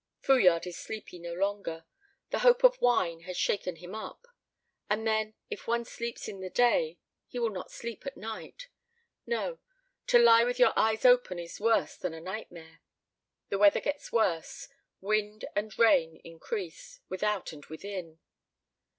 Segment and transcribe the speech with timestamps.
[0.19, 1.85] Fouillade is sleepy no longer;
[2.31, 4.25] the hope of wine has shaken him up.
[4.89, 8.67] And then, if one sleeps in the day, he will not sleep at night.
[9.27, 9.59] No!
[10.07, 12.81] To lie with your eyes open is worse than a nightmare.
[13.49, 14.67] The weather gets worse;
[15.01, 18.17] wind and rain increase, without and within.